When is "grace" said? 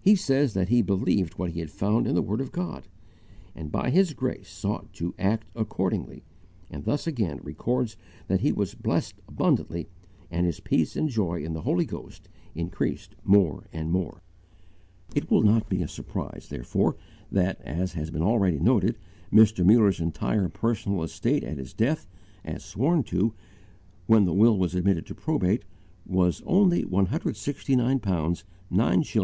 4.14-4.48